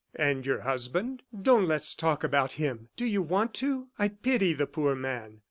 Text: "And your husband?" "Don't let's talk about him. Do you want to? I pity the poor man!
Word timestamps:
"And 0.15 0.47
your 0.47 0.61
husband?" 0.61 1.21
"Don't 1.43 1.67
let's 1.67 1.93
talk 1.93 2.23
about 2.23 2.53
him. 2.53 2.89
Do 2.95 3.05
you 3.05 3.21
want 3.21 3.53
to? 3.61 3.89
I 3.99 4.07
pity 4.07 4.51
the 4.51 4.65
poor 4.65 4.95
man! 4.95 5.37